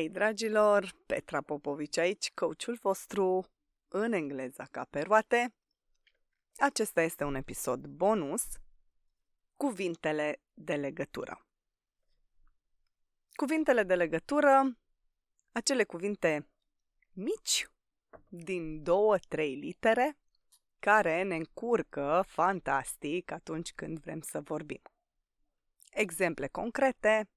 Hei 0.00 0.08
dragilor, 0.08 0.94
Petra 1.06 1.40
Popovici 1.40 1.96
aici, 1.96 2.30
coachul 2.34 2.78
vostru 2.80 3.46
în 3.88 4.12
engleza 4.12 4.64
ca 4.70 4.84
pe 4.84 5.00
roate. 5.00 5.54
Acesta 6.56 7.02
este 7.02 7.24
un 7.24 7.34
episod 7.34 7.86
bonus, 7.86 8.42
cuvintele 9.56 10.42
de 10.54 10.74
legătură. 10.76 11.46
Cuvintele 13.32 13.82
de 13.82 13.94
legătură, 13.94 14.78
acele 15.52 15.84
cuvinte 15.84 16.48
mici, 17.12 17.70
din 18.28 18.82
două, 18.82 19.18
trei 19.18 19.54
litere, 19.54 20.18
care 20.78 21.22
ne 21.22 21.34
încurcă 21.34 22.24
fantastic 22.26 23.30
atunci 23.30 23.72
când 23.72 23.98
vrem 23.98 24.20
să 24.20 24.40
vorbim. 24.40 24.82
Exemple 25.90 26.46
concrete, 26.48 27.30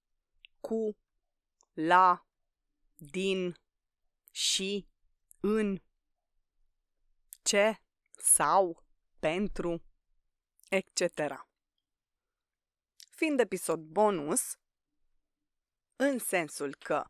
cu, 0.60 0.98
la, 1.74 2.28
din, 3.12 3.56
și, 4.32 4.88
în, 5.40 5.82
ce, 7.44 7.80
sau, 8.18 8.84
pentru, 9.20 9.84
etc. 10.70 11.46
Fiind 13.10 13.40
episod 13.40 13.80
bonus, 13.80 14.58
în 15.96 16.20
sensul 16.20 16.76
că 16.76 17.04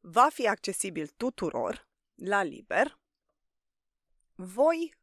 va 0.00 0.28
fi 0.28 0.48
accesibil 0.48 1.08
tuturor 1.08 1.88
la 2.14 2.42
liber, 2.42 2.98
voi 4.34 4.94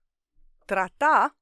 trata 0.65 1.37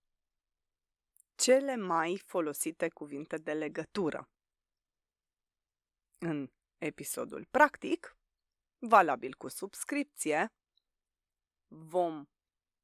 cele 1.36 1.76
mai 1.76 2.22
folosite 2.26 2.90
cuvinte 2.90 3.38
de 3.38 3.54
legătură. 3.54 4.30
În 6.18 6.52
episodul 6.78 7.46
practic, 7.52 8.18
valabil 8.88 9.34
cu 9.34 9.48
subscripție, 9.48 10.54
vom 11.68 12.26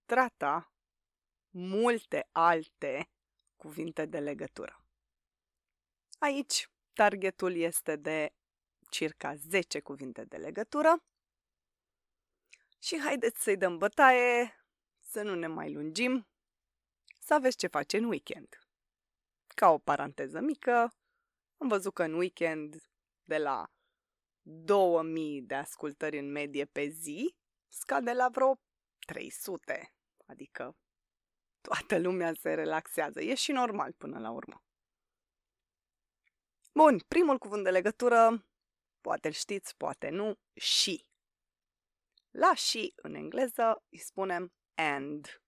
trata 0.06 0.74
multe 1.50 2.30
alte 2.32 3.10
cuvinte 3.56 4.06
de 4.06 4.20
legătură. 4.20 4.84
Aici, 6.18 6.70
targetul 6.94 7.56
este 7.56 7.96
de 7.96 8.34
circa 8.90 9.36
10 9.36 9.80
cuvinte 9.80 10.26
de 10.26 10.38
legătură 10.38 11.04
și 12.80 13.00
haideți 13.00 13.42
să-i 13.42 13.58
dăm 13.58 13.78
bătaie, 13.78 14.64
să 15.00 15.22
nu 15.22 15.36
ne 15.36 15.48
mai 15.48 15.74
lungim, 15.74 16.28
să 17.20 17.34
aveți 17.34 17.58
ce 17.58 17.68
face 17.68 17.98
în 17.98 18.04
weekend. 18.04 18.60
Ca 19.48 19.70
o 19.70 19.78
paranteză 19.78 20.40
mică, 20.40 20.94
am 21.58 21.68
văzut 21.68 21.94
că 21.94 22.04
în 22.04 22.14
weekend 22.14 22.84
de 23.24 23.38
la 23.38 23.70
2000 24.42 25.42
de 25.42 25.56
ascultări 25.56 26.18
în 26.18 26.32
medie 26.32 26.66
pe 26.66 26.88
zi, 26.88 27.36
scade 27.68 28.14
la 28.14 28.30
vreo 28.30 28.60
300. 29.00 29.94
Adică 30.26 30.78
toată 31.62 32.00
lumea 32.00 32.34
se 32.34 32.54
relaxează. 32.54 33.22
E 33.22 33.36
și 33.36 33.52
normal 33.52 33.94
până 33.94 34.20
la 34.20 34.32
urmă. 34.32 34.64
Bun, 36.74 37.00
primul 37.08 37.38
cuvânt 37.38 37.64
de 37.64 37.70
legătură, 37.70 38.46
poate 39.02 39.28
îl 39.28 39.34
știți, 39.34 39.78
poate 39.78 40.10
nu, 40.10 40.40
și. 40.54 41.08
La 42.30 42.54
și 42.54 42.94
în 42.96 43.14
engleză 43.14 43.84
îi 43.90 44.00
spunem 44.00 44.54
and. 44.76 45.42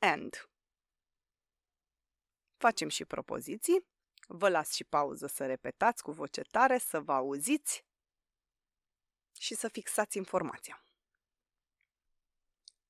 And. 0.00 0.50
Facem 2.56 2.88
și 2.88 3.04
propoziții. 3.04 3.86
Vă 4.28 4.48
las 4.48 4.72
și 4.72 4.84
pauză 4.84 5.26
să 5.26 5.46
repetați 5.46 6.02
cu 6.02 6.10
voce 6.10 6.42
tare, 6.42 6.78
să 6.78 7.00
vă 7.00 7.12
auziți 7.12 7.87
și 9.40 9.54
să 9.54 9.68
fixați 9.68 10.16
informația. 10.16 10.82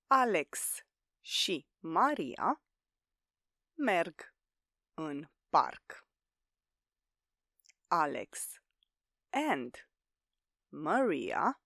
Alex 0.07 0.83
și 1.21 1.67
Maria 1.79 2.63
merg 3.75 4.35
în 4.95 5.29
parc. 5.49 6.07
Alex 7.87 8.61
and 9.31 9.89
Maria 10.69 11.61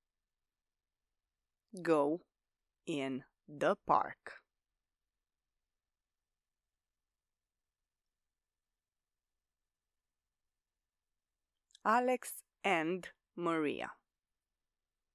go 1.71 2.19
in 2.85 3.27
the 3.59 3.75
park. 3.75 4.45
Alex 11.85 12.45
and 12.61 13.15
Maria. 13.35 14.02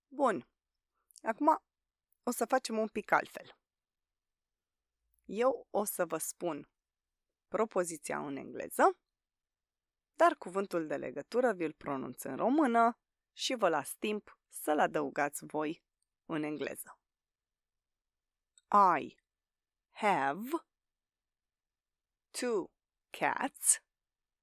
Bun. 0.07 0.47
Acum 1.21 1.61
o 2.23 2.31
să 2.31 2.45
facem 2.45 2.77
un 2.77 2.87
pic 2.87 3.11
altfel. 3.11 3.57
Eu 5.25 5.67
o 5.69 5.83
să 5.83 6.05
vă 6.05 6.17
spun 6.17 6.69
propoziția 7.47 8.25
în 8.25 8.35
engleză, 8.35 8.97
dar 10.15 10.35
cuvântul 10.35 10.87
de 10.87 10.95
legătură 10.95 11.53
vi-l 11.53 11.73
pronunț 11.73 12.23
în 12.23 12.35
română 12.35 12.97
și 13.33 13.55
vă 13.55 13.69
las 13.69 13.95
timp 13.95 14.39
să-l 14.49 14.79
adăugați 14.79 15.45
voi 15.45 15.83
în 16.25 16.43
engleză. 16.43 16.99
I 18.97 19.17
have 19.91 20.49
two 22.31 22.69
cats. 23.09 23.81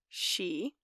She 0.09 0.75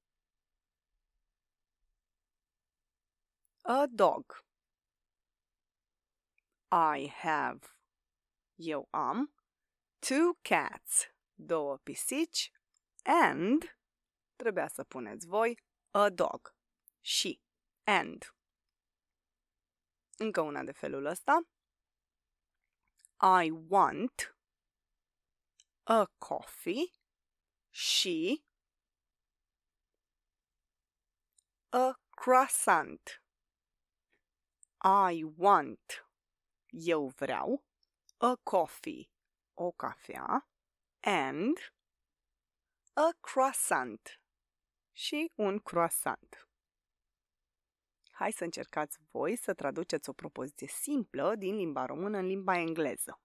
a 3.63 3.87
dog. 3.87 4.50
I 6.73 7.09
have. 7.09 7.61
Eu 8.55 8.89
am. 8.91 9.35
Two 9.99 10.39
cats. 10.43 11.07
Două 11.35 11.77
pisici. 11.77 12.53
And. 13.03 13.77
Trebuia 14.37 14.69
să 14.69 14.85
puneți 14.85 15.27
voi. 15.27 15.59
A 15.91 16.11
dog. 16.11 16.55
Și. 17.01 17.41
And. 17.85 18.35
Încă 20.17 20.41
una 20.41 20.63
de 20.63 20.73
felul 20.73 21.05
ăsta. 21.05 21.49
I 23.43 23.51
want 23.69 24.37
a 25.83 26.07
coffee. 26.19 26.91
She 27.71 28.45
a 31.69 31.99
croissant. 32.11 33.23
I 34.83 35.25
want 35.37 36.10
eu 36.71 37.07
vreau, 37.07 37.65
a 38.17 38.37
coffee, 38.43 39.11
o 39.55 39.73
cafea, 39.73 40.49
and 41.01 41.57
a 42.93 43.11
croissant 43.21 44.21
și 44.93 45.33
un 45.35 45.59
croissant. 45.59 46.49
Hai 48.11 48.33
să 48.33 48.45
încercați 48.45 48.99
voi 49.11 49.37
să 49.37 49.55
traduceți 49.55 50.09
o 50.09 50.13
propoziție 50.13 50.67
simplă 50.67 51.35
din 51.35 51.55
limba 51.55 51.87
română 51.87 52.19
în 52.19 52.27
limba 52.27 52.59
engleză. 52.59 53.21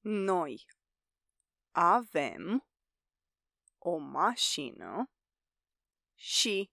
Noi 0.00 0.64
avem 1.70 2.66
o 3.78 3.96
mașină 3.96 5.10
și 6.14 6.70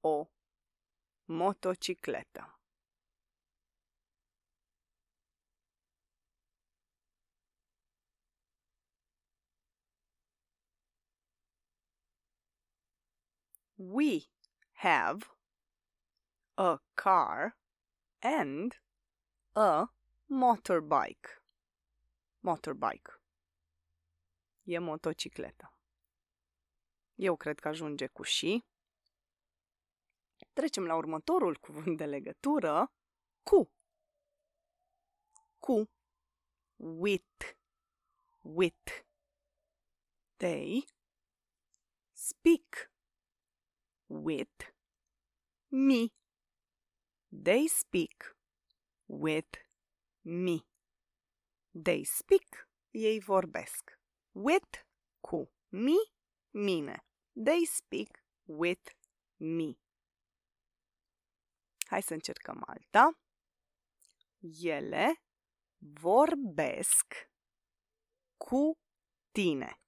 o 0.00 0.26
motocicletă. 1.24 2.53
We 13.76 14.28
have 14.72 15.30
a 16.56 16.78
car 16.94 17.56
and 18.22 18.76
a 19.54 19.86
motorbike. 20.28 21.28
Motorbike. 22.40 23.10
E 24.64 24.78
motocicletă. 24.78 25.72
Eu 27.14 27.36
cred 27.36 27.60
că 27.60 27.68
ajunge 27.68 28.06
cu 28.06 28.22
și. 28.22 28.64
Trecem 30.52 30.86
la 30.86 30.94
următorul 30.94 31.56
cuvânt 31.56 31.96
de 31.96 32.04
legătură. 32.04 32.92
Cu. 33.42 33.70
Cu. 35.58 35.90
With. 36.76 37.56
With. 38.40 39.04
They 40.36 40.84
speak 42.12 42.93
with 44.06 44.72
me. 45.68 46.12
They 47.30 47.66
speak 47.66 48.36
with 49.06 49.66
me. 50.22 50.64
They 51.72 52.04
speak, 52.04 52.68
ei 52.90 53.20
vorbesc. 53.20 53.98
With, 54.32 54.86
cu. 55.20 55.50
Me, 55.68 55.96
mine. 56.50 57.02
They 57.44 57.64
speak 57.64 58.24
with 58.44 58.94
me. 59.36 59.78
Hai 61.86 62.02
să 62.02 62.14
încercăm 62.14 62.62
alta. 62.66 63.18
Ele 64.62 65.22
vorbesc 65.78 67.30
cu 68.36 68.78
tine. 69.32 69.83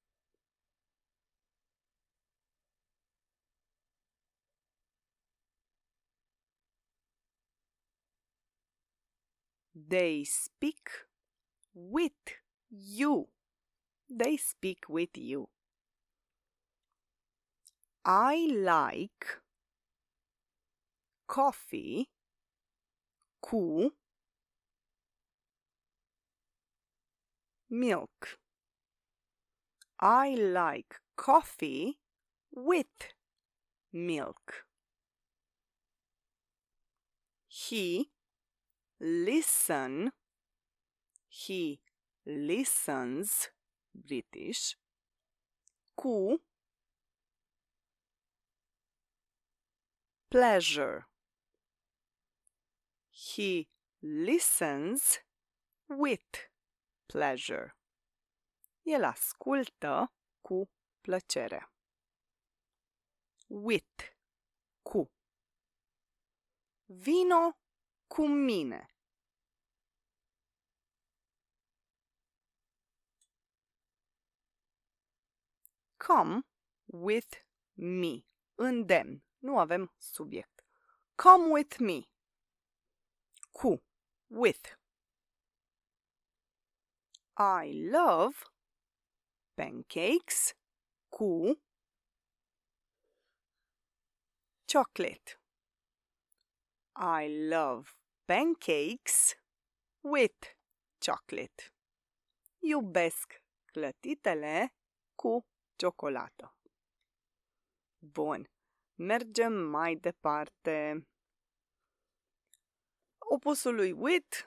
They 9.88 10.24
speak 10.24 10.88
with 11.72 12.12
you. 12.70 13.28
They 14.10 14.36
speak 14.36 14.88
with 14.88 15.16
you. 15.16 15.48
I 18.04 18.48
like 18.52 19.40
coffee 21.28 22.08
cu 23.40 23.92
milk. 27.70 28.38
I 30.00 30.34
like 30.34 30.96
coffee 31.16 31.98
with 32.52 33.14
milk. 33.92 34.66
He 37.46 38.10
listen 39.06 40.12
he 41.28 41.80
listens 42.24 43.52
British 43.94 44.76
cu 45.94 46.42
pleasure. 50.28 51.06
He 53.10 53.68
listens 54.02 55.20
with 55.88 56.50
pleasure. 57.06 57.76
El 58.82 59.04
ascultă 59.04 60.12
cu 60.40 60.68
plăcere. 61.00 61.70
With 63.46 64.16
cu. 64.82 65.10
Vino 66.86 67.56
cu 68.06 68.26
mine 68.26 68.95
Come 76.06 76.44
with 76.86 77.44
me. 77.74 78.24
Îndemn. 78.54 79.24
Nu 79.38 79.58
avem 79.58 79.94
subiect. 79.98 80.64
Come 81.16 81.50
with 81.52 81.80
me. 81.80 82.08
Cu. 83.52 83.82
With. 84.26 84.78
I 87.36 87.88
love 87.90 88.36
pancakes 89.54 90.54
cu 91.08 91.60
chocolate. 94.66 95.40
I 96.94 97.48
love 97.48 97.90
pancakes 98.24 99.34
with 100.00 100.56
chocolate. 100.98 101.72
Iubesc 102.58 103.42
clătitele 103.72 104.74
cu 105.14 105.46
ciocolată. 105.76 106.54
Bun. 107.98 108.50
Mergem 108.94 109.52
mai 109.52 109.96
departe. 109.96 111.06
Opusul 113.18 113.74
lui 113.74 113.92
with 113.92 114.38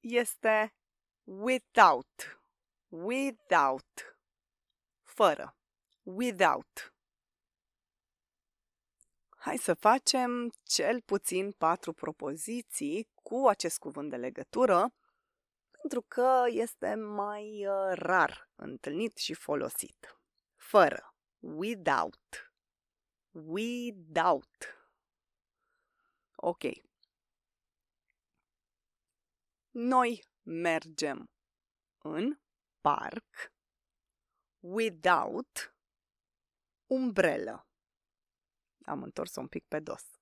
este 0.00 0.74
without. 1.24 2.40
Without. 2.88 4.18
Fără. 5.02 5.56
Without. 6.02 6.94
Hai 9.28 9.56
să 9.56 9.74
facem 9.74 10.52
cel 10.62 11.00
puțin 11.02 11.52
patru 11.52 11.92
propoziții 11.92 13.10
cu 13.22 13.46
acest 13.48 13.78
cuvânt 13.78 14.10
de 14.10 14.16
legătură 14.16 14.94
pentru 15.88 16.08
că 16.08 16.44
este 16.48 16.94
mai 16.94 17.66
uh, 17.66 17.92
rar 17.92 18.50
întâlnit 18.54 19.16
și 19.16 19.34
folosit. 19.34 20.20
Fără. 20.56 21.14
Without. 21.38 22.52
Without. 23.30 24.76
Ok. 26.34 26.62
Noi 29.70 30.24
mergem 30.42 31.30
în 31.98 32.38
parc 32.80 33.52
without 34.60 35.74
umbrelă. 36.86 37.66
Am 38.84 39.02
întors 39.02 39.36
un 39.36 39.48
pic 39.48 39.64
pe 39.68 39.80
dos. 39.80 40.17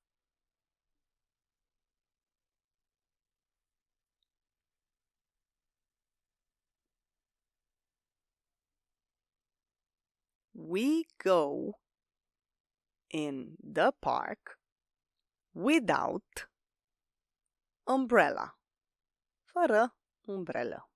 We 10.68 11.04
go 11.24 11.72
in 13.08 13.56
the 13.72 13.92
park 14.00 14.58
without 15.52 16.50
umbrella. 17.84 18.58
Fără 19.44 19.96
umbrelă. 20.26 20.90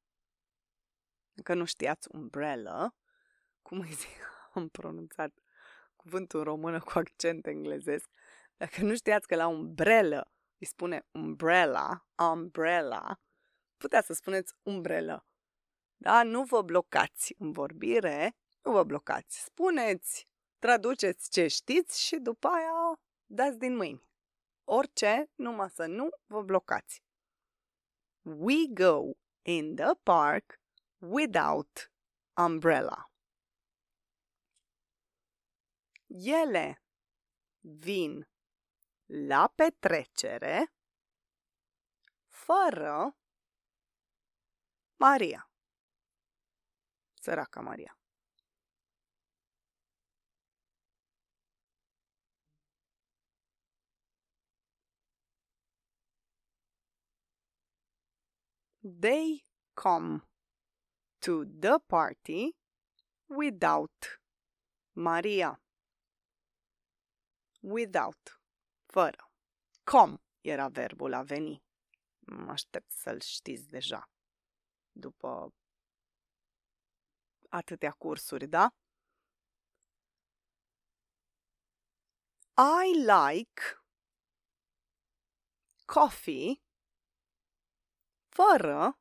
Dacă 1.32 1.54
nu 1.54 1.64
știați 1.64 2.08
umbrella, 2.12 2.94
cum 3.62 3.80
îi 3.80 3.92
zic, 3.92 4.16
am 4.54 4.68
pronunțat 4.68 5.32
cuvântul 5.96 6.38
în 6.38 6.44
română 6.44 6.80
cu 6.80 6.98
accent 6.98 7.46
englezesc, 7.46 8.08
dacă 8.56 8.82
nu 8.82 8.94
știați 8.94 9.26
că 9.26 9.36
la 9.36 9.46
umbrelă 9.46 10.32
îi 10.58 10.66
spune 10.66 11.06
umbrella, 11.10 12.06
umbrella, 12.32 13.20
puteți 13.76 14.06
să 14.06 14.12
spuneți 14.12 14.54
umbrelă. 14.62 15.26
Da? 15.96 16.22
Nu 16.22 16.44
vă 16.44 16.62
blocați 16.62 17.34
în 17.38 17.52
vorbire, 17.52 18.36
nu 18.62 18.72
vă 18.72 18.82
blocați. 18.82 19.42
Spuneți, 19.44 20.28
traduceți 20.58 21.30
ce 21.30 21.46
știți 21.46 22.02
și 22.02 22.16
după 22.16 22.48
aia 22.48 23.00
dați 23.26 23.58
din 23.58 23.76
mâini. 23.76 24.08
Orice, 24.64 25.30
numai 25.34 25.70
să 25.70 25.86
nu 25.86 26.08
vă 26.26 26.42
blocați. 26.42 27.02
We 28.22 28.66
go 28.74 29.10
in 29.42 29.74
the 29.74 29.94
park 30.02 30.60
without 30.98 31.92
umbrella. 32.36 33.10
Ele 36.06 36.82
vin 37.60 38.28
la 39.06 39.52
petrecere 39.54 40.72
fără 42.26 43.16
Maria. 44.96 45.50
Săraca 47.14 47.60
Maria. 47.60 47.99
They 58.98 59.44
come 59.74 60.22
to 61.18 61.44
the 61.44 61.78
party 61.86 62.56
without 63.28 64.20
Maria. 64.94 65.60
Without. 67.60 68.40
Fără. 68.86 69.30
Come 69.84 70.16
era 70.40 70.68
verbul 70.68 71.12
a 71.12 71.22
veni. 71.22 71.62
Mă 72.18 72.50
aștept 72.50 72.90
să-l 72.90 73.20
știți 73.20 73.68
deja. 73.68 74.10
După 74.92 75.54
atâtea 77.48 77.90
cursuri, 77.90 78.46
da? 78.46 78.74
I 82.56 82.94
like 82.94 83.62
coffee 85.84 86.60
fără 88.40 89.00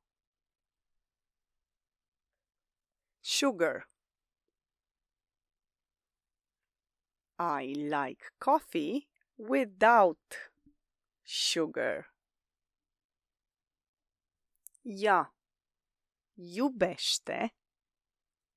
sugar. 3.19 3.89
I 7.37 7.73
like 7.73 8.25
coffee 8.37 9.07
without 9.35 10.53
sugar. 11.23 12.13
Ea 14.81 15.35
iubește 16.33 17.55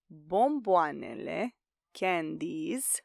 bomboanele, 0.07 1.57
candies, 1.91 2.97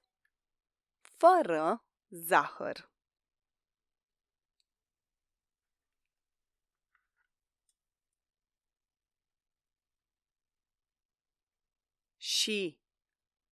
fără 1.18 1.86
zahăr. 2.10 2.97
She 12.48 12.78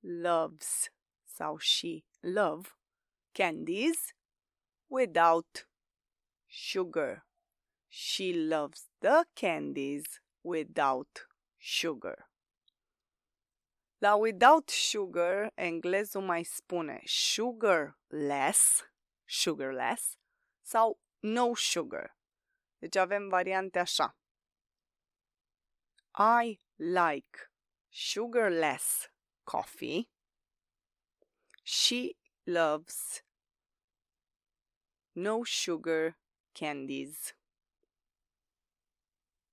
loves 0.02 0.90
sau 1.26 1.58
she 1.58 2.06
love 2.24 2.76
candies 3.34 4.14
without 4.88 5.66
sugar. 6.48 7.26
She 7.90 8.32
loves 8.32 8.88
the 9.02 9.26
candies 9.36 10.22
without 10.44 11.26
sugar. 11.58 12.28
La 14.02 14.16
without 14.16 14.70
sugar, 14.72 15.52
englezul 15.58 16.24
mai 16.24 16.44
spune 16.44 17.02
sugarless, 17.06 18.86
sugarless 19.26 20.16
sau 20.64 20.98
no 21.22 21.54
sugar. 21.54 22.16
Deci 22.80 22.96
avem 22.96 23.28
variante 23.28 23.80
așa. 23.80 24.16
I 26.14 26.60
like 26.78 27.55
sugarless 27.98 29.10
coffee. 29.46 30.10
She 31.64 32.18
loves 32.46 33.24
no 35.14 35.44
sugar 35.44 36.18
candies. 36.52 37.34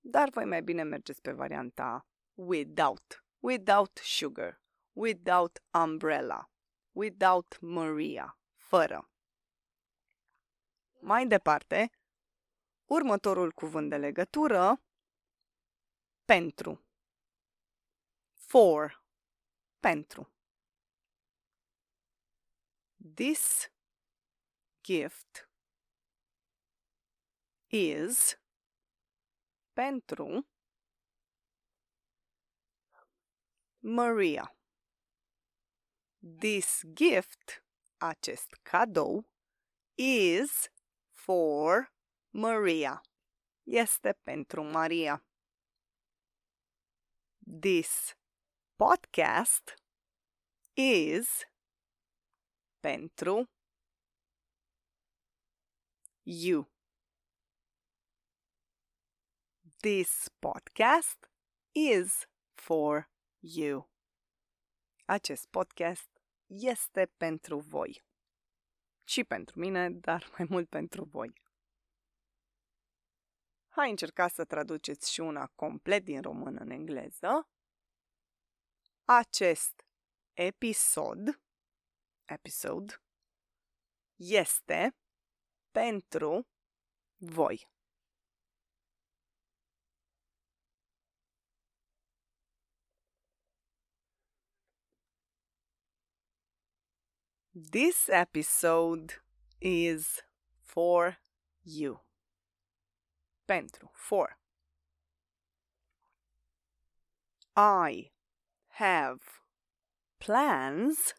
Dar 0.01 0.29
voi 0.29 0.45
mai 0.45 0.63
bine 0.63 0.83
mergeți 0.83 1.21
pe 1.21 1.31
varianta 1.31 2.05
without, 2.33 3.23
without 3.39 3.97
sugar, 4.03 4.61
without 4.93 5.63
umbrella, 5.83 6.49
without 6.91 7.57
Maria, 7.61 8.37
fără. 8.55 9.09
Mai 10.99 11.27
departe, 11.27 11.91
următorul 12.85 13.51
cuvânt 13.51 13.89
de 13.89 13.97
legătură, 13.97 14.83
pentru. 16.25 16.82
For, 18.53 19.03
pentru. 19.79 20.31
This 23.15 23.71
gift 24.83 25.49
is 27.71 28.37
pentru 29.73 30.47
Maria. 33.79 34.55
This 36.39 36.83
gift, 36.93 37.63
acest 37.97 38.53
cadou, 38.61 39.25
is 39.95 40.69
for 41.11 41.91
Maria. 42.29 43.01
Este 43.63 44.13
pentru 44.13 44.63
Maria. 44.63 45.25
This 47.59 48.15
podcast 48.83 49.75
is 50.73 51.27
pentru 52.79 53.49
you. 56.23 56.67
This 59.81 60.29
podcast 60.39 61.29
is 61.71 62.27
for 62.53 63.09
you. 63.39 63.89
Acest 65.05 65.47
podcast 65.47 66.09
este 66.45 67.05
pentru 67.17 67.59
voi. 67.59 68.03
Și 69.03 69.23
pentru 69.23 69.59
mine, 69.59 69.89
dar 69.89 70.29
mai 70.37 70.47
mult 70.49 70.69
pentru 70.69 71.03
voi. 71.03 71.33
Hai 73.69 73.89
încerca 73.89 74.27
să 74.27 74.45
traduceți 74.45 75.11
și 75.11 75.19
una 75.19 75.47
complet 75.47 76.03
din 76.03 76.21
română 76.21 76.59
în 76.59 76.69
engleză. 76.69 77.47
Acest 79.05 79.85
episod, 80.33 81.41
episod 82.25 83.01
este 84.15 84.95
pentru 85.71 86.47
voi. 87.17 87.71
This 97.51 98.07
episode 98.07 99.21
is 99.59 100.21
for 100.61 101.19
you. 101.61 102.05
Pentru, 103.45 103.91
for. 103.93 104.37
I 107.55 108.12
have 108.83 109.21
plans 110.17 111.13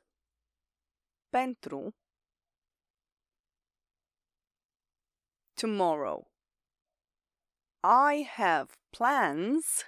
pentru 1.31 1.95
tomorrow. 5.55 6.27
I 7.83 8.25
have 8.37 8.67
plans. 8.91 9.85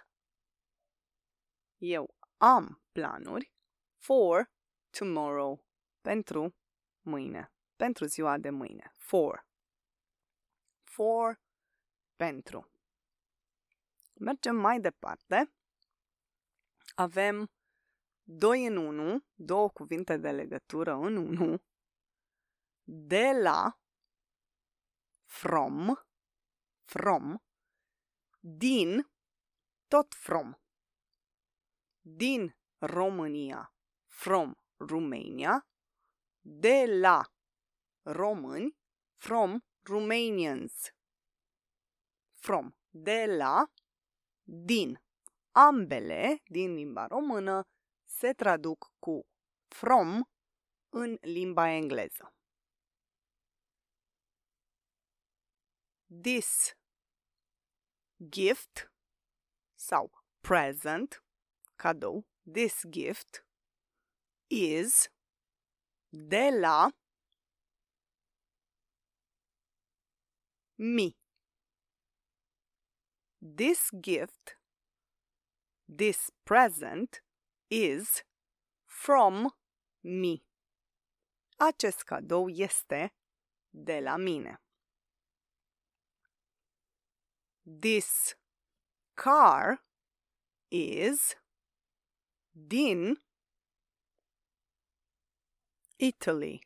Eu 1.78 2.14
am 2.38 2.80
planuri 2.92 3.52
for 3.98 4.50
tomorrow 4.90 5.66
pentru 6.00 6.54
mâine, 7.02 7.52
pentru 7.76 8.04
ziua 8.04 8.38
de 8.38 8.50
mâine. 8.50 8.92
For. 8.94 9.46
For, 10.84 11.40
pentru. 12.16 12.70
Mergem 14.14 14.56
mai 14.56 14.80
departe. 14.80 15.50
Avem 16.94 17.50
doi 18.28 18.66
în 18.66 18.76
unu, 18.76 19.24
două 19.34 19.70
cuvinte 19.70 20.16
de 20.16 20.30
legătură 20.30 20.92
în 20.92 21.16
unu, 21.16 21.62
de 22.82 23.30
la, 23.42 23.78
from, 25.24 25.94
from, 26.84 27.42
din, 28.40 29.10
tot 29.88 30.14
from, 30.14 30.58
din 32.00 32.56
România, 32.78 33.74
from 34.06 34.54
Romania, 34.76 35.66
de 36.40 36.84
la 37.00 37.22
români, 38.02 38.76
from 39.16 39.64
Romanians. 39.82 40.90
From, 42.34 42.76
de 42.90 43.26
la, 43.26 43.70
din. 44.42 45.00
Ambele, 45.50 46.42
din 46.44 46.74
limba 46.74 47.06
română, 47.06 47.62
se 48.06 48.32
traduc 48.32 48.92
cu 48.98 49.26
from 49.68 50.30
în 50.88 51.18
limba 51.20 51.68
engleză. 51.68 52.34
This 56.22 56.76
gift 58.28 58.92
sau 59.74 60.10
present, 60.40 61.24
cadou, 61.76 62.26
this 62.52 62.82
gift 62.88 63.46
is 64.46 65.08
de 66.08 66.50
la 66.60 66.90
me. 70.78 71.16
This 73.56 73.90
gift, 74.00 74.58
this 75.96 76.30
present 76.44 77.25
is 77.70 78.22
from 78.86 79.50
me. 80.02 80.42
Acest 81.60 82.04
cadou 82.04 82.48
este 82.48 83.10
de 83.72 84.00
la 84.00 84.16
mine. 84.16 84.58
This 87.64 88.34
car 89.16 89.78
is 90.70 91.34
din 92.54 93.16
Italy. 95.98 96.60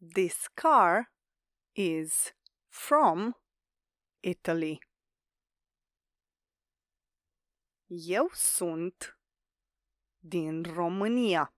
This 0.00 0.48
car 0.56 1.08
is 1.74 2.32
from 2.70 3.34
Italy. 4.22 4.80
Eu 7.90 8.28
sunt 8.32 9.18
din 10.18 10.62
România. 10.62 11.54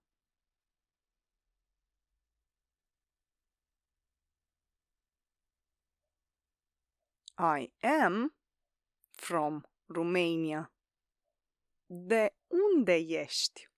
I 7.37 7.73
am 7.81 8.37
from 9.11 9.63
Romania. 9.87 10.73
De 11.87 12.37
unde 12.47 12.95
ești? 12.95 13.69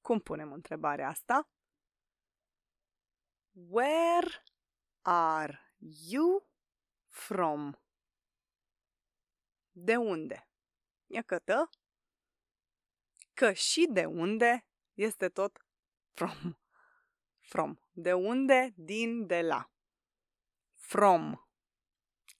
Cum 0.00 0.20
punem 0.20 0.52
întrebarea 0.52 1.08
asta? 1.08 1.48
Where 3.52 4.44
are 5.02 5.74
you 6.10 6.48
from? 7.08 7.82
De 9.72 9.96
unde? 9.96 10.48
Iată. 11.06 11.70
Că 13.40 13.52
și 13.52 13.88
de 13.90 14.04
unde 14.04 14.66
este 14.92 15.28
tot 15.28 15.64
from. 16.12 16.58
From. 17.40 17.80
De 17.92 18.12
unde? 18.12 18.72
Din, 18.76 19.26
de 19.26 19.40
la. 19.40 19.70
From. 20.74 21.48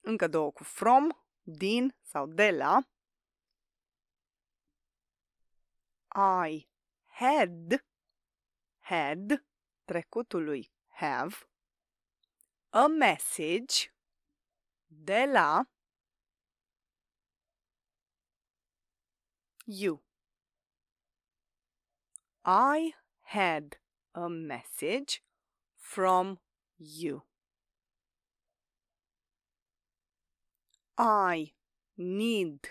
Încă 0.00 0.28
două 0.28 0.52
cu 0.52 0.64
from, 0.64 1.08
din 1.42 1.96
sau 2.02 2.26
de 2.26 2.50
la. 2.50 2.88
I 6.48 6.68
had, 7.04 7.84
had, 8.78 9.46
trecutului 9.84 10.72
have, 10.86 11.34
a 12.68 12.86
message 12.86 13.94
de 14.86 15.24
la 15.24 15.70
you. 19.64 20.09
I 22.52 22.94
had 23.22 23.76
a 24.12 24.28
message 24.28 25.22
from 25.76 26.40
you. 26.78 27.22
I 30.98 31.52
need 31.96 32.66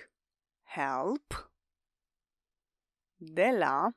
help 0.66 1.34
de 3.24 3.54
la 3.54 3.92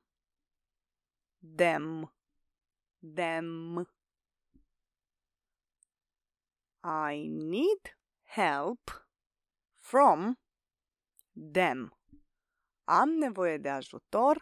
them 1.43 2.07
them 3.03 3.85
I 6.85 7.27
need 7.29 7.91
help 8.23 8.93
from 9.81 10.37
them. 11.35 11.91
Am 12.87 13.19
nevoie 13.19 13.59
de 13.59 13.71
ajutor 13.71 14.37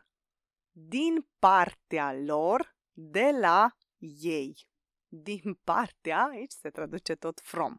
din 0.88 1.28
partea 1.38 2.12
lor, 2.12 2.76
de 2.92 3.30
la 3.30 3.76
ei. 4.18 4.68
Din 5.08 5.54
partea, 5.54 6.24
aici 6.24 6.52
se 6.52 6.70
traduce 6.70 7.14
tot 7.14 7.40
from. 7.40 7.76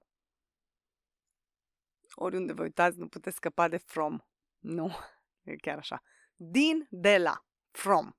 Oriunde 2.14 2.54
vă 2.54 2.62
uitați, 2.62 2.98
nu 2.98 3.08
puteți 3.08 3.36
scăpa 3.36 3.68
de 3.68 3.78
from. 3.78 4.20
Nu, 4.60 4.92
e 5.44 5.56
chiar 5.56 5.78
așa. 5.78 6.02
Din, 6.36 6.88
de 6.90 7.18
la, 7.18 7.46
from. 7.72 8.16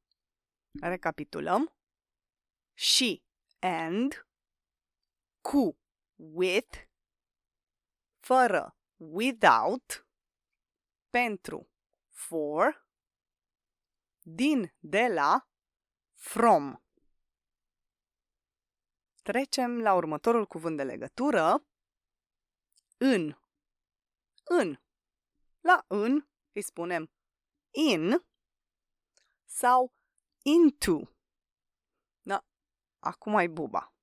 Recapitulăm. 0.81 1.77
She, 2.75 3.23
and, 3.59 4.27
cu, 5.41 5.79
with, 6.17 6.79
fără, 8.21 8.77
without, 8.97 10.07
pentru, 11.11 11.71
for, 12.09 12.91
din, 14.23 14.75
de 14.79 15.07
la, 15.07 15.49
from. 16.15 16.83
Trecem 19.23 19.81
la 19.81 19.95
următorul 19.95 20.47
cuvânt 20.47 20.77
de 20.77 20.83
legătură. 20.83 21.67
În. 22.99 23.37
În. 24.45 24.81
La 25.61 25.85
în 25.89 26.27
îi 26.53 26.63
spunem 26.63 27.11
in 27.71 28.25
sau 29.45 29.95
into. 30.43 31.01
Da, 32.23 32.45
acum 32.99 33.37
ai 33.37 33.49
buba. 33.49 33.95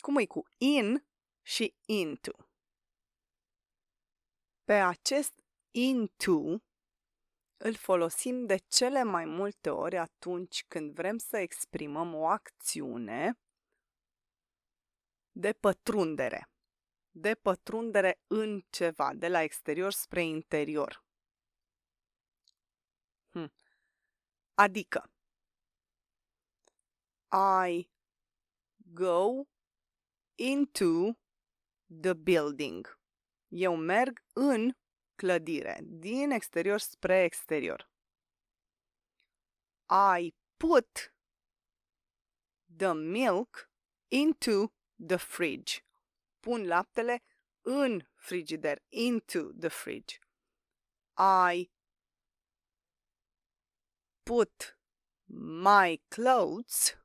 Cum 0.00 0.16
e 0.16 0.26
cu 0.26 0.42
in 0.58 1.06
și 1.42 1.76
into? 1.86 2.32
Pe 4.64 4.72
acest 4.72 5.44
into 5.70 6.62
îl 7.64 7.74
folosim 7.74 8.46
de 8.46 8.56
cele 8.56 9.02
mai 9.02 9.24
multe 9.24 9.70
ori 9.70 9.96
atunci 9.96 10.64
când 10.68 10.94
vrem 10.94 11.18
să 11.18 11.36
exprimăm 11.36 12.14
o 12.14 12.26
acțiune 12.26 13.38
de 15.32 15.52
pătrundere. 15.52 16.50
De 17.10 17.34
pătrundere 17.34 18.20
în 18.26 18.62
ceva, 18.70 19.14
de 19.14 19.28
la 19.28 19.42
exterior 19.42 19.92
spre 19.92 20.22
interior. 20.22 21.04
Hm. 23.30 23.52
Adică, 24.54 25.12
I 27.66 27.90
go 28.76 29.44
into 30.34 31.18
the 32.00 32.12
building. 32.12 33.00
Eu 33.48 33.76
merg 33.76 34.24
în 34.32 34.72
clădire, 35.22 35.78
din 35.82 36.30
exterior 36.30 36.78
spre 36.78 37.22
exterior. 37.22 37.90
I 40.18 40.34
put 40.56 41.14
the 42.76 42.92
milk 42.92 43.70
into 44.08 44.72
the 45.06 45.16
fridge. 45.16 45.84
Pun 46.40 46.66
laptele 46.66 47.22
în 47.60 48.02
frigider, 48.14 48.82
into 48.88 49.52
the 49.52 49.68
fridge. 49.68 50.18
I 51.18 51.70
put 54.22 54.78
my 55.26 56.02
clothes 56.08 56.96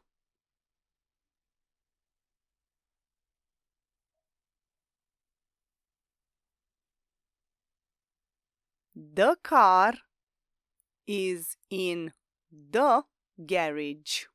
The 9.14 9.34
car 9.40 10.09
is 11.10 11.56
in 11.70 12.12
the 12.70 13.02
garage. 13.44 14.26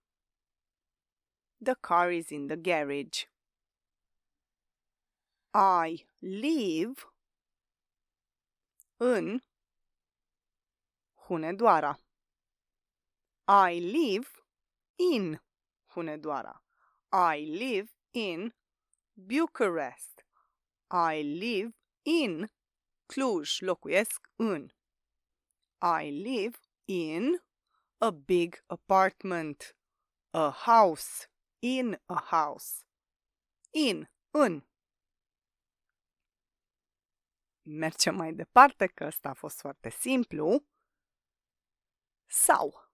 The 1.61 1.75
car 1.75 2.11
is 2.11 2.33
in 2.33 2.47
the 2.47 2.57
garage. 2.57 3.27
I 5.53 6.03
live 6.21 7.05
în 8.99 9.39
Hunedoara. 11.27 11.97
I 13.47 13.79
live 13.79 14.27
in 14.97 15.39
Hunedoara. 15.93 16.59
I 17.13 17.45
live 17.57 17.87
in 18.11 18.51
Bucharest. 19.15 20.25
I 20.91 21.21
live 21.21 21.71
in 22.03 22.49
Cluj. 23.07 23.61
Locuiesc 23.61 24.29
în. 24.35 24.69
I 25.81 26.09
live 26.09 26.57
in 26.85 27.43
a 27.97 28.11
big 28.11 28.63
apartment, 28.67 29.75
a 30.31 30.49
house, 30.49 31.27
in 31.59 31.99
a 32.05 32.19
house. 32.19 32.83
In, 33.71 34.09
în. 34.31 34.63
Mergem 37.61 38.15
mai 38.15 38.33
departe, 38.33 38.87
că 38.87 39.05
ăsta 39.05 39.29
a 39.29 39.33
fost 39.33 39.59
foarte 39.59 39.89
simplu. 39.89 40.65
Sau. 42.25 42.89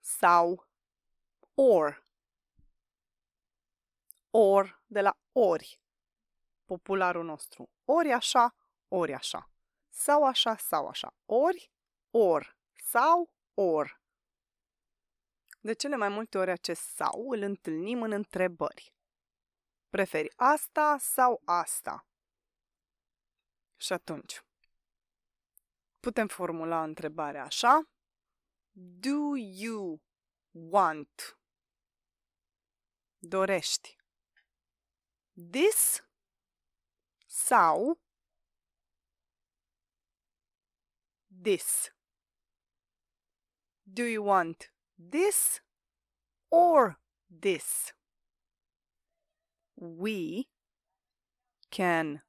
Sau. 0.00 0.68
Or. 1.54 2.04
Or 4.30 4.82
de 4.86 5.00
la 5.00 5.18
ori. 5.32 5.80
Popularul 6.64 7.24
nostru. 7.24 7.70
Ori 7.84 8.12
așa, 8.12 8.54
ori 8.88 9.12
așa. 9.12 9.50
Sau 9.88 10.24
așa, 10.24 10.56
sau 10.56 10.86
așa. 10.88 11.14
Ori, 11.26 11.72
or. 12.10 12.59
Sau, 12.90 13.34
or. 13.54 14.02
De 15.60 15.72
cele 15.72 15.96
mai 15.96 16.08
multe 16.08 16.38
ori 16.38 16.50
acest 16.50 16.82
sau 16.82 17.30
îl 17.30 17.42
întâlnim 17.42 18.02
în 18.02 18.12
întrebări. 18.12 18.94
Preferi 19.88 20.32
asta 20.36 20.96
sau 20.98 21.42
asta? 21.44 22.06
Și 23.76 23.92
atunci, 23.92 24.44
putem 26.00 26.26
formula 26.28 26.82
întrebarea 26.82 27.44
așa. 27.44 27.90
Do 28.72 29.36
you 29.36 30.02
want? 30.50 31.38
Dorești. 33.18 33.96
This 35.50 36.04
sau 37.26 38.00
this? 41.42 41.92
Do 43.92 44.04
you 44.04 44.22
want 44.22 44.68
this 44.96 45.60
or 46.48 46.98
this? 47.28 47.92
We 49.76 50.48
can 51.72 52.22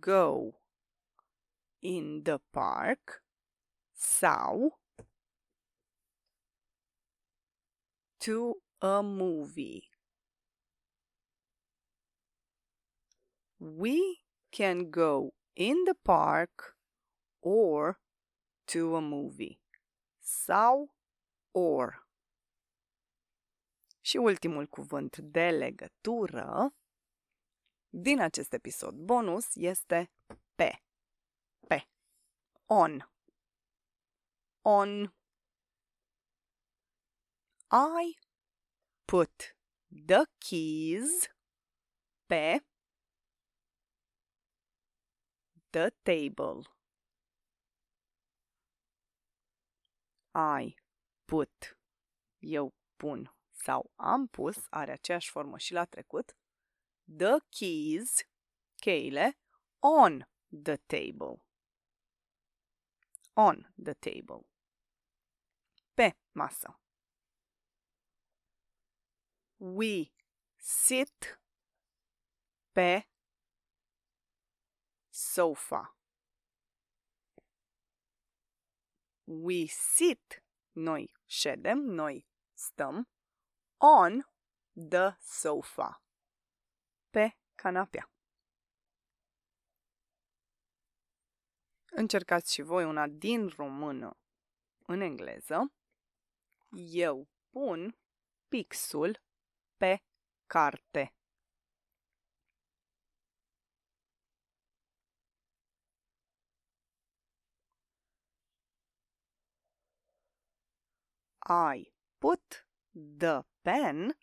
go 0.00 0.56
in 1.80 2.24
the 2.24 2.40
park 2.52 3.22
sau 3.94 4.72
to 8.20 8.56
a 8.82 9.02
movie. 9.02 9.84
We 13.58 14.18
can 14.52 14.90
go 14.90 15.32
in 15.56 15.84
the 15.84 15.96
park 16.04 16.74
or 17.40 17.98
to 18.66 18.96
a 18.96 19.00
movie. 19.00 19.60
Sau 20.20 20.88
or. 21.50 22.06
Și 24.00 24.16
ultimul 24.16 24.66
cuvânt 24.66 25.16
de 25.16 25.50
legătură 25.50 26.74
din 27.88 28.20
acest 28.20 28.52
episod 28.52 28.94
bonus 28.94 29.54
este 29.54 30.10
pe. 30.54 30.82
Pe. 31.66 31.88
On. 32.66 33.10
On. 34.62 35.02
I 37.70 38.18
put 39.04 39.56
the 40.06 40.22
keys 40.38 41.28
pe 42.26 42.64
the 45.70 45.90
table. 46.04 46.62
I 50.34 50.77
put. 51.28 51.78
Eu 52.38 52.74
pun 52.96 53.38
sau 53.50 53.92
am 53.96 54.26
pus, 54.26 54.66
are 54.70 54.92
aceeași 54.92 55.30
formă 55.30 55.58
și 55.58 55.72
la 55.72 55.84
trecut. 55.84 56.36
The 57.16 57.36
keys, 57.48 58.14
cheile, 58.74 59.38
on 59.78 60.28
the 60.62 60.76
table. 60.76 61.42
On 63.32 63.74
the 63.82 63.94
table. 63.94 64.46
Pe 65.94 66.16
masă. 66.32 66.80
We 69.56 70.12
sit 70.56 71.40
pe 72.72 73.08
sofa. 75.08 75.96
We 79.24 79.66
sit, 79.66 80.44
noi 80.72 81.17
ședem, 81.30 81.78
noi 81.78 82.26
stăm, 82.52 83.08
on 83.76 84.20
the 84.88 85.16
sofa, 85.20 86.02
pe 87.10 87.36
canapea. 87.54 88.10
Încercați 91.90 92.52
și 92.52 92.62
voi 92.62 92.84
una 92.84 93.06
din 93.06 93.48
română 93.48 94.18
în 94.86 95.00
engleză. 95.00 95.72
Eu 96.90 97.28
pun 97.50 97.98
pixul 98.48 99.22
pe 99.76 100.02
carte. 100.46 101.17
I 111.48 111.92
put 112.18 112.66
the 112.92 113.42
pen 113.62 114.18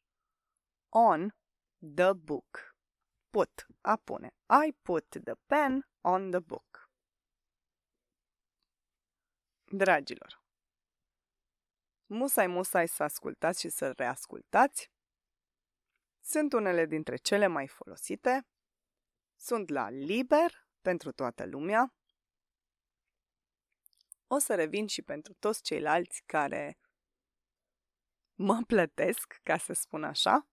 on 0.90 1.34
the 1.80 2.14
book. 2.14 2.76
Put, 3.32 3.66
a 3.82 3.98
pune. 3.98 4.30
I 4.50 4.72
put 4.82 5.10
the 5.10 5.36
pen 5.48 5.82
on 6.02 6.32
the 6.32 6.40
book. 6.40 6.90
Dragilor, 9.72 10.44
musai 12.06 12.48
musai 12.48 12.88
să 12.88 13.04
ascultați 13.04 13.60
și 13.60 13.70
să 13.70 13.92
reascultați. 13.92 14.92
Sunt 16.22 16.54
unele 16.54 16.86
dintre 16.86 17.16
cele 17.16 17.48
mai 17.48 17.68
folosite. 17.68 18.48
Sunt 19.36 19.70
la 19.70 19.90
liber 19.90 20.68
pentru 20.82 21.12
toată 21.12 21.46
lumea. 21.46 21.94
O 24.28 24.38
să 24.38 24.56
revin 24.56 24.88
și 24.88 25.02
pentru 25.02 25.34
toți 25.34 25.62
ceilalți 25.62 26.24
care 26.26 26.78
mă 28.36 28.62
plătesc, 28.68 29.40
ca 29.44 29.58
să 29.58 29.74
spun 29.74 30.04
așa. 30.04 30.48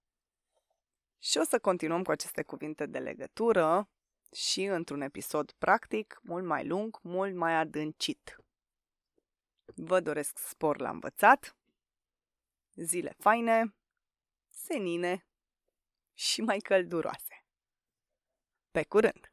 Și 1.19 1.39
o 1.39 1.43
să 1.45 1.59
continuăm 1.59 2.03
cu 2.03 2.11
aceste 2.11 2.43
cuvinte 2.43 2.87
de 2.87 2.99
legătură 2.99 3.91
și 4.33 4.65
într-un 4.65 5.01
episod 5.01 5.53
practic, 5.53 6.21
mult 6.23 6.45
mai 6.45 6.67
lung, 6.67 6.99
mult 7.03 7.35
mai 7.35 7.55
adâncit. 7.55 8.37
Vă 9.65 10.01
doresc 10.01 10.39
spor 10.39 10.81
la 10.81 10.91
învățat, 10.91 11.57
zile 12.75 13.15
faine, 13.19 13.75
senine 14.49 15.27
și 16.15 16.41
mai 16.41 16.59
călduroase. 16.59 17.47
Pe 18.71 18.85
curând! 18.85 19.33